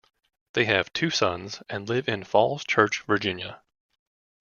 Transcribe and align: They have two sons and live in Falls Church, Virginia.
They 0.53 0.65
have 0.65 0.91
two 0.93 1.11
sons 1.11 1.61
and 1.69 1.87
live 1.87 2.07
in 2.09 2.23
Falls 2.23 2.63
Church, 2.63 3.03
Virginia. 3.03 3.61